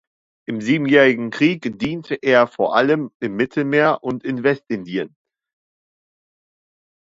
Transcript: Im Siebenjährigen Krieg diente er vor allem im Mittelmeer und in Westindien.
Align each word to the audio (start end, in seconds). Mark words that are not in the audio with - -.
Im 0.47 0.61
Siebenjährigen 0.61 1.29
Krieg 1.29 1.77
diente 1.77 2.15
er 2.15 2.47
vor 2.47 2.75
allem 2.75 3.11
im 3.19 3.35
Mittelmeer 3.35 4.03
und 4.03 4.23
in 4.23 4.41
Westindien. 4.41 5.15